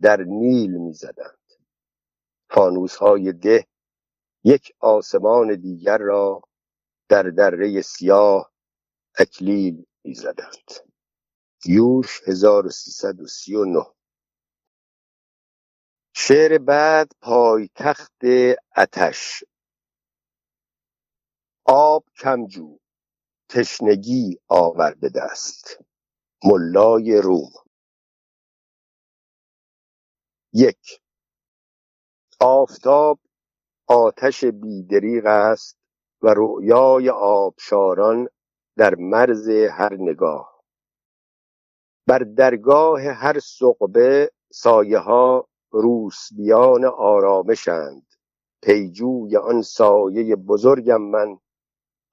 در 0.02 0.24
نیل 0.24 0.72
می‌زدند. 0.72 1.54
فانوس 2.50 2.96
های 2.96 3.34
ده 3.34 3.66
یک 4.46 4.74
آسمان 4.80 5.56
دیگر 5.56 5.98
را 5.98 6.42
در 7.10 7.24
دره 7.24 7.82
سیاه 7.82 8.52
اکلیل 9.20 9.86
می‌زدند. 10.06 10.72
یوش 11.66 12.22
1339 12.28 13.86
شعر 16.16 16.58
بعد 16.58 17.12
پایتخت 17.22 18.14
اتش 18.78 19.44
آب 21.66 22.06
کمجو 22.20 22.80
تشنگی 23.50 24.40
آور 24.50 24.94
به 24.96 25.10
دست. 25.10 25.80
ملای 26.46 27.18
روم. 27.18 27.52
یک. 30.54 31.02
آفتاب 32.42 33.20
آتش 33.92 34.46
بیدریغ 34.46 35.26
است 35.26 35.78
و 36.22 36.34
رؤیای 36.38 37.10
آبشاران 37.10 38.28
در 38.78 38.96
مرز 38.96 39.50
هر 39.50 39.94
نگاه. 39.94 40.62
بر 42.08 42.20
درگاه 42.20 43.02
هر 43.02 43.40
سقبه 43.40 44.32
سایه 44.52 44.98
ها 44.98 45.48
روسبیان 45.72 46.86
آرامشند. 46.86 48.06
پیجوی 48.62 49.38
آن 49.38 49.62
سایه 49.62 50.36
بزرگم 50.36 51.02
من 51.02 51.38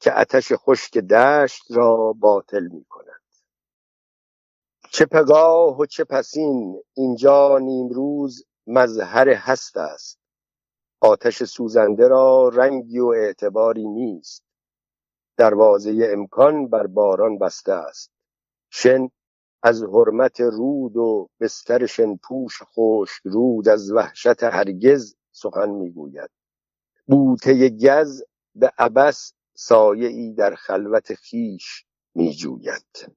که 0.00 0.18
اتش 0.20 0.52
خشک 0.52 0.98
دشت 0.98 1.62
را 1.70 2.12
باطل 2.12 2.68
می 2.72 2.84
کند 2.84 3.22
چه 4.90 5.06
پگاه 5.06 5.78
و 5.78 5.86
چه 5.86 6.04
پسین 6.04 6.82
اینجا 6.94 7.58
نیمروز 7.58 8.44
مظهر 8.66 9.28
هست 9.28 9.76
است. 9.76 10.18
آتش 11.00 11.42
سوزنده 11.44 12.08
را 12.08 12.48
رنگی 12.48 12.98
و 12.98 13.06
اعتباری 13.06 13.86
نیست. 13.88 14.44
دروازه 15.36 16.08
امکان 16.12 16.68
بر 16.68 16.86
باران 16.86 17.38
بسته 17.38 17.72
است. 17.72 18.10
شن 18.70 19.08
از 19.62 19.82
حرمت 19.82 20.40
رود 20.40 20.96
و 20.96 21.28
بستر 21.40 21.86
پوش 22.22 22.62
خشک 22.62 23.22
رود 23.24 23.68
از 23.68 23.92
وحشت 23.92 24.42
هرگز 24.42 25.16
سخن 25.32 25.70
می‌گوید. 25.70 26.30
بوته 27.06 27.68
گز 27.68 28.22
به 28.54 28.72
عبس 28.78 29.32
سایه 29.54 30.08
ای 30.08 30.32
در 30.34 30.54
خلوت 30.54 31.14
خیش 31.14 31.84
می 32.14 32.32
جوید 32.34 33.16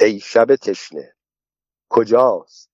ای 0.00 0.20
شب 0.20 0.56
تشنه 0.56 1.14
کجاست؟ 1.88 2.70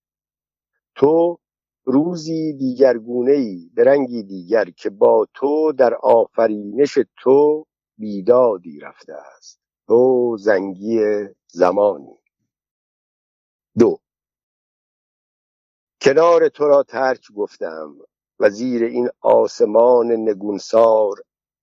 تو 0.94 1.38
روزی 1.86 2.54
دیگرگونه 2.54 3.32
ای 3.32 3.70
به 3.74 3.84
رنگی 3.84 4.24
دیگر 4.24 4.66
که 4.70 4.90
با 4.90 5.28
تو 5.34 5.72
در 5.72 5.94
آفرینش 5.94 6.98
تو 7.18 7.66
بیدادی 7.98 8.80
رفته 8.80 9.14
است. 9.36 9.60
تو 9.88 10.36
زنگی 10.40 11.00
زمانی. 11.48 12.18
دو. 13.78 13.98
کنار 16.02 16.48
تو 16.48 16.68
را 16.68 16.82
ترک 16.82 17.32
گفتم 17.36 17.96
و 18.40 18.50
زیر 18.50 18.84
این 18.84 19.10
آسمان 19.20 20.12
نگونسار 20.12 21.16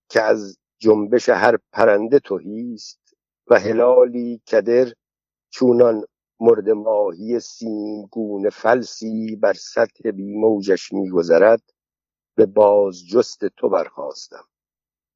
که 0.09 0.21
از 0.21 0.57
جنبش 0.79 1.29
هر 1.29 1.57
پرنده 1.73 2.19
توهیست 2.19 3.15
و 3.47 3.59
هلالی 3.59 4.41
کدر 4.51 4.93
چونان 5.51 6.05
مرد 6.39 6.69
ماهی 6.69 7.39
سیم 7.39 8.05
گونه 8.05 8.49
فلسی 8.49 9.35
بر 9.35 9.53
سطح 9.53 10.11
بی 10.11 10.37
موجش 10.37 10.93
میگذرد 10.93 11.61
به 12.35 12.45
بازجست 12.45 13.45
تو 13.45 13.69
برخواستم 13.69 14.45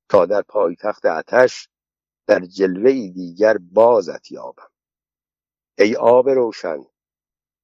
تا 0.09 0.25
در 0.25 0.41
پایتخت 0.41 1.05
آتش 1.05 1.69
در 2.27 2.39
جلوه 2.39 2.91
دیگر 2.91 3.57
بازت 3.57 4.31
یابم. 4.31 4.69
ای 5.77 5.95
آب 5.95 6.29
روشن 6.29 6.85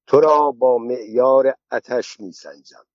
تو 0.08 0.20
را 0.20 0.52
با 0.52 0.78
معیار 0.78 1.56
آتش 1.72 2.20
میسنجم 2.20 2.86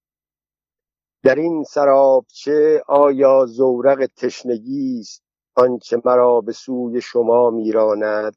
در 1.25 1.35
این 1.35 1.65
سرابچه 1.65 2.83
آیا 2.89 3.47
زورق 3.47 4.07
تشنگی 4.17 5.01
است؟ 5.01 5.23
آنچه 5.57 6.03
مرا 6.05 6.41
به 6.41 6.53
سوی 6.53 7.01
شما 7.01 7.51
میراند 7.51 8.37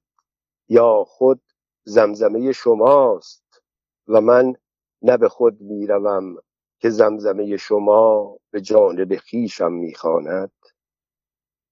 یا 0.69 1.03
خود 1.07 1.41
زمزمه 1.83 2.51
شماست 2.51 3.63
و 4.07 4.21
من 4.21 4.53
نه 5.01 5.17
به 5.17 5.29
خود 5.29 5.61
می‌روم 5.61 6.35
که 6.79 6.89
زمزمه 6.89 7.57
شما 7.57 8.37
به 8.51 8.61
جانب 8.61 9.15
خیشم 9.15 9.71
می‌خواند. 9.71 10.51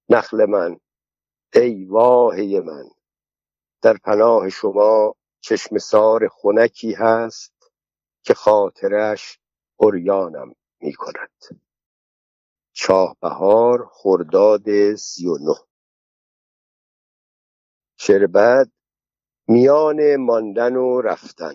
نخل 0.10 0.46
من 0.46 0.80
ای 1.54 1.86
واهی 1.86 2.60
من 2.60 2.90
در 3.82 3.98
پناه 3.98 4.50
شما 4.50 5.16
چشم 5.42 5.78
سار 5.78 6.28
خنکی 6.28 6.94
هست 6.94 7.72
که 8.24 8.34
خاطرش 8.34 9.40
اوریانم 9.78 10.56
می 10.82 10.94
کند 10.94 11.32
چاه 12.74 13.18
بهار 13.22 13.90
خرداد 13.94 14.96
سی 14.96 15.28
و 15.28 15.38
نه. 15.38 15.56
شعر 17.98 18.28
بعد 18.28 18.72
میان 19.52 20.16
ماندن 20.16 20.76
و 20.76 21.02
رفتن. 21.02 21.54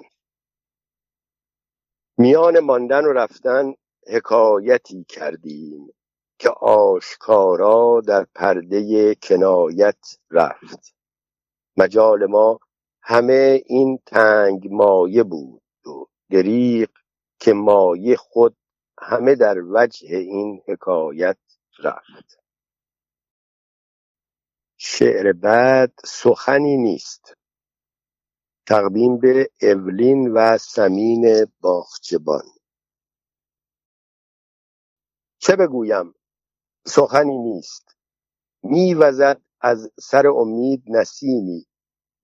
میان 2.19 2.61
ماندن 2.61 3.05
و 3.05 3.13
رفتن 3.13 3.75
حکایتی 4.07 5.05
کردیم 5.09 5.95
که 6.39 6.51
آشکارا 6.61 8.03
در 8.07 8.27
پرده 8.35 9.15
کنایت 9.15 10.19
رفت. 10.31 10.95
مجال 11.77 12.27
ما 12.27 12.61
همه 13.03 13.63
این 13.67 13.99
تنگ 14.07 14.69
مایه 14.71 15.23
بود 15.23 15.87
و 15.87 16.05
دریق 16.31 16.91
که 17.39 17.53
مایه 17.53 18.17
خود 18.17 18.57
همه 19.01 19.35
در 19.35 19.57
وجه 19.69 20.17
این 20.17 20.63
حکایت 20.69 21.39
رفت. 21.79 22.39
شعر 24.77 25.33
بعد 25.33 25.93
سخنی 26.05 26.77
نیست. 26.77 27.44
تقدیم 28.67 29.19
به 29.19 29.51
اولین 29.63 30.33
و 30.33 30.59
سمین 30.59 31.47
باخچبان 31.61 32.45
چه 35.39 35.57
بگویم؟ 35.57 36.15
سخنی 36.87 37.39
نیست. 37.39 37.97
میوزد 38.63 39.41
از 39.61 39.91
سر 40.01 40.27
امید 40.27 40.83
نسیمی. 40.87 41.67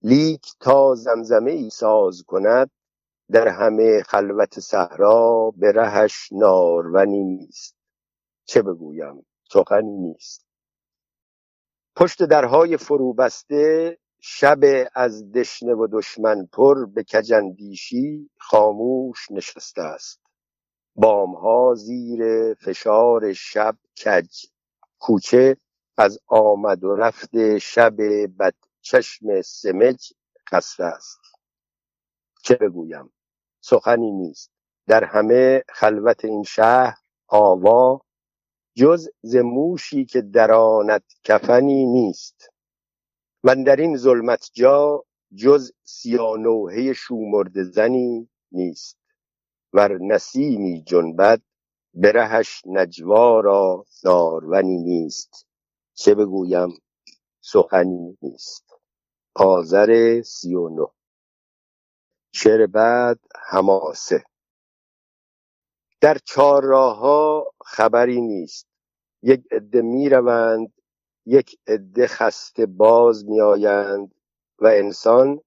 لیک 0.01 0.53
تا 0.59 0.95
زمزمه 0.95 1.51
ای 1.51 1.69
ساز 1.69 2.23
کند 2.27 2.71
در 3.31 3.47
همه 3.47 4.03
خلوت 4.03 4.59
صحرا 4.59 5.53
به 5.57 5.71
رهش 5.71 6.29
نارونی 6.31 7.23
نیست. 7.23 7.75
چه 8.45 8.61
بگویم؟ 8.61 9.25
سخنی 9.53 9.97
نیست. 9.97 10.45
پشت 11.95 12.23
درهای 12.23 12.77
فرو 12.77 13.13
بسته 13.13 13.97
شب 14.21 14.59
از 14.95 15.31
دشنه 15.31 15.73
و 15.73 15.87
دشمن 15.91 16.45
پر 16.53 16.85
به 16.85 17.03
کجندیشی 17.03 18.29
خاموش 18.37 19.31
نشسته 19.31 19.81
است. 19.81 20.21
بامها 20.95 21.75
زیر 21.75 22.53
فشار 22.53 23.33
شب 23.33 23.77
کج. 24.05 24.45
کوچه 24.99 25.57
از 25.97 26.19
آمد 26.27 26.83
و 26.83 26.95
رفت 26.95 27.57
شب 27.57 27.95
بد 28.39 28.55
چشم 28.81 29.41
سمج 29.41 30.13
خسته 30.51 30.83
است. 30.83 31.19
چه 32.43 32.55
بگویم؟ 32.55 33.13
سخنی 33.61 34.11
نیست. 34.11 34.51
در 34.87 35.03
همه 35.03 35.63
خلوت 35.69 36.25
این 36.25 36.43
شهر 36.43 36.97
آوا 37.27 38.01
جز 38.75 39.09
ز 39.21 39.35
موشی 39.35 40.05
که 40.05 40.21
درانت 40.21 41.03
کفنی 41.23 41.85
نیست. 41.85 42.50
من 43.43 43.63
در 43.63 43.75
این 43.75 43.97
ظلمت 43.97 44.49
جا 44.53 45.03
جز 45.35 45.71
سیانوحه 45.83 46.93
شومرد 46.93 47.63
زنی 47.63 48.29
نیست 48.51 48.97
ور 49.73 49.97
نسیمی 49.97 50.83
جنبد 50.83 51.41
به 51.93 52.11
رهش 52.11 52.61
نجوا 52.65 53.39
را 53.39 53.85
نارونی 54.03 54.77
نیست. 54.77 55.47
چه 55.93 56.15
بگویم؟ 56.15 56.69
سخنی 57.41 58.17
نیست. 58.21 58.65
آذر 59.35 60.21
سی 60.21 60.55
و 60.55 60.69
نه. 60.69 60.87
شعر 62.33 62.67
بعد 62.67 63.19
هماسه 63.35 64.23
در 66.01 66.17
چهار 66.17 66.63
راه 66.63 67.45
خبری 67.65 68.21
نیست. 68.21 68.67
یک 69.23 69.43
عده 69.51 69.81
می‌روند 69.81 70.73
یک 71.25 71.59
عده 71.67 72.07
خسته 72.07 72.65
باز 72.65 73.25
میآیند 73.25 74.15
و 74.59 74.67
انسان 74.67 75.41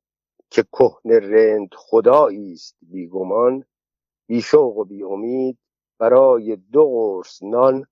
که 0.50 0.62
کهن 0.62 1.10
رند 1.10 1.68
خدایی 1.76 2.52
است 2.52 2.76
بیگمان 2.82 3.64
بی 4.26 4.42
شوق 4.42 4.76
و 4.76 4.84
بی 4.84 5.02
امید 5.02 5.58
برای 5.98 6.56
دو 6.56 6.84
قرص 6.84 7.42
نان 7.42 7.86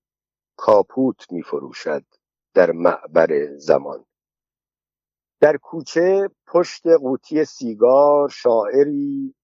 کاپوت 0.57 1.31
میفروشد 1.31 2.05
در 2.53 2.71
معبر 2.71 3.57
زمان. 3.57 4.05
در 5.39 5.57
کوچه 5.57 6.29
پشت 6.47 6.87
قوطی 6.87 7.45
سیگار 7.45 8.29
شاعری 8.29 9.35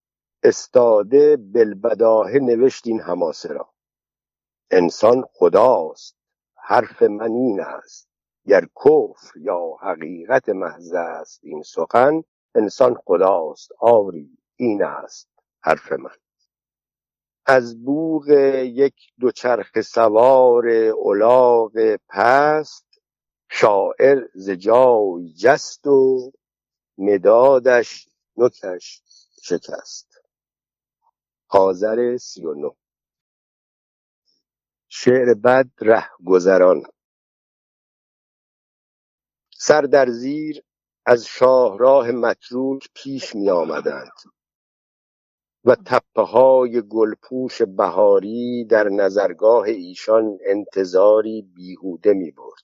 استاده 0.44 1.38
بالبداهه 1.38 2.40
نوشت 2.40 2.88
این 2.88 3.02
حماسه 3.02 3.50
را. 3.50 3.74
انسان 4.72 5.26
خداست 5.34 6.16
حرف 6.56 7.02
من 7.02 7.32
این 7.32 7.62
است. 7.62 8.09
گر 8.50 8.66
کفر 8.66 9.40
یا 9.40 9.76
حقیقت 9.82 10.50
محض 10.50 10.94
است 10.94 11.40
این 11.44 11.62
سخن 11.64 12.24
انسان 12.56 12.96
خداست 13.06 13.72
آری 13.80 14.38
این 14.56 14.84
است 14.84 15.30
حرف 15.62 15.92
من. 15.92 16.16
از 17.46 17.84
بوغ 17.86 18.30
یک 18.64 18.96
دوچرخ 19.20 19.82
سوار 19.82 20.68
الاغ 21.06 21.96
پست 22.10 22.86
شاعر 23.52 24.28
ز 24.34 24.50
جای 24.50 25.34
جست 25.34 25.88
و 25.88 26.32
مدادش 26.98 28.10
نکش 28.38 29.04
شکست. 29.44 30.08
آذر 31.50 32.18
سی 32.18 32.46
و 32.46 32.54
نه. 32.54 32.72
شعر 34.88 35.34
بد 35.34 35.70
ره 35.82 36.10
گذران 36.26 36.84
سر 39.70 39.82
در 39.82 40.10
زیر 40.10 40.64
از 41.06 41.26
شاهراه 41.26 42.12
متروک 42.12 42.90
پیش 42.94 43.36
می 43.36 43.50
آمدند 43.50 44.12
و 45.66 45.76
تپه 45.86 46.22
های 46.22 46.82
گلپوش 46.82 47.62
بهاری 47.62 48.66
در 48.66 48.90
نظرگاه 48.90 49.64
ایشان 49.64 50.38
انتظاری 50.46 51.42
بیهوده 51.56 52.14
می 52.14 52.32
برد 52.32 52.64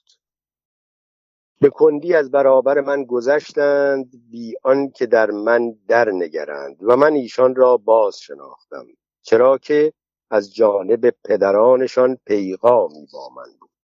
به 1.62 1.70
کندی 1.70 2.14
از 2.14 2.32
برابر 2.32 2.82
من 2.82 3.04
گذشتند 3.04 4.12
بی 4.32 4.56
که 4.96 5.06
در 5.06 5.32
من 5.32 5.72
در 5.88 6.12
نگرند 6.12 6.78
و 6.82 6.96
من 6.96 7.14
ایشان 7.14 7.56
را 7.56 7.78
باز 7.78 8.20
شناختم 8.20 8.86
چرا 9.22 9.58
که 9.58 9.94
از 10.30 10.56
جانب 10.56 11.10
پدرانشان 11.24 12.18
پیغامی 12.26 13.08
با 13.14 13.30
من 13.30 13.58
بود. 13.60 13.75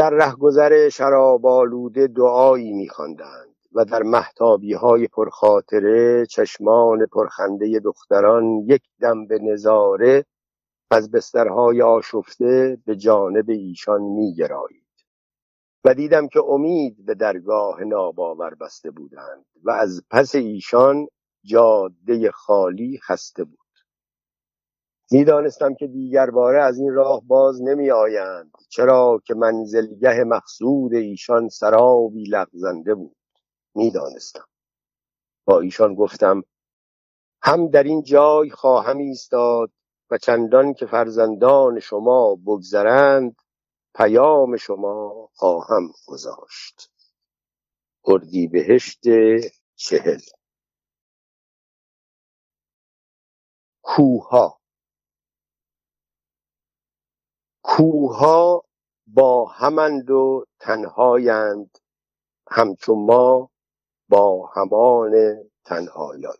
در 0.00 0.10
رهگذر 0.10 0.88
شراب 0.88 1.46
آلوده 1.46 2.06
دعایی 2.06 2.72
میخواندند 2.72 3.54
و 3.72 3.84
در 3.84 4.02
محتابی 4.02 4.72
های 4.72 5.08
پرخاطره 5.08 6.26
چشمان 6.26 7.06
پرخنده 7.06 7.80
دختران 7.84 8.44
یک 8.66 8.82
دم 9.00 9.26
به 9.26 9.38
نظاره 9.38 10.24
از 10.90 11.10
بسترهای 11.10 11.82
آشفته 11.82 12.78
به 12.86 12.96
جانب 12.96 13.50
ایشان 13.50 14.02
می 14.02 14.34
گرایید 14.34 15.04
و 15.84 15.94
دیدم 15.94 16.28
که 16.28 16.40
امید 16.48 17.04
به 17.06 17.14
درگاه 17.14 17.84
ناباور 17.84 18.54
بسته 18.54 18.90
بودند 18.90 19.44
و 19.64 19.70
از 19.70 20.02
پس 20.10 20.34
ایشان 20.34 21.06
جاده 21.44 22.30
خالی 22.30 22.98
خسته 22.98 23.44
بود. 23.44 23.59
می‌دانستم 25.10 25.74
که 25.74 25.86
دیگر 25.86 26.30
باره 26.30 26.62
از 26.62 26.78
این 26.78 26.92
راه 26.92 27.22
باز 27.26 27.62
نمی 27.62 27.90
آیند 27.90 28.52
چرا 28.68 29.22
که 29.26 29.34
منزلگه 29.34 30.24
مقصود 30.24 30.94
ایشان 30.94 31.48
سرابی 31.48 32.24
لغزنده 32.24 32.94
بود. 32.94 33.16
می‌دانستم. 33.74 34.46
با 35.44 35.60
ایشان 35.60 35.94
گفتم 35.94 36.44
هم 37.42 37.68
در 37.68 37.82
این 37.82 38.02
جای 38.02 38.50
خواهم 38.50 38.98
ایستاد 38.98 39.72
و 40.10 40.18
چندان 40.18 40.74
که 40.74 40.86
فرزندان 40.86 41.80
شما 41.80 42.34
بگذرند 42.46 43.36
پیام 43.94 44.56
شما 44.56 45.30
خواهم 45.34 45.92
گذاشت. 46.06 46.90
بهشت 48.52 49.00
چهل. 49.76 50.20
کوها 53.82 54.59
کوها 57.62 58.64
با 59.06 59.46
همند 59.46 60.10
و 60.10 60.46
تنهایند 60.60 61.78
همچون 62.50 63.06
ما 63.06 63.50
با 64.08 64.46
همان 64.54 65.14
تنهایان. 65.64 66.36